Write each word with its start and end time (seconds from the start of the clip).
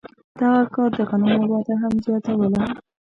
دغه 0.39 0.61
کار 0.73 0.89
د 0.97 0.99
غنمو 1.09 1.43
وده 1.51 1.75
هم 1.81 1.93
زیاتوله. 2.05 2.61